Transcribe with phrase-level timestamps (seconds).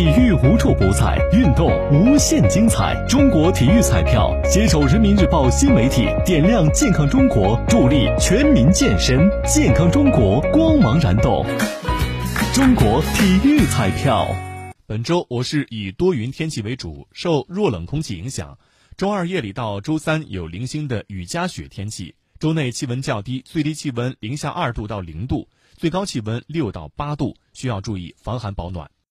[0.00, 11.44] 体育无处不在运动无限精彩中国体育彩票携手人民日报新媒体点亮健康中国助力全民健身健康中国光芒燃动。
[12.54, 14.26] 中国体育彩票。
[14.86, 18.56] 本周我市以多云天气为主受弱冷空气影响
[18.96, 22.14] 周二夜里到周三有零星的雨夹雪天气。
[22.38, 25.46] 周内气温较低最低气温零下二度到零度
[25.76, 28.90] 最高气温六到八度需要注意防寒保暖。